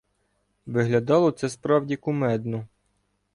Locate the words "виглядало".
0.67-1.31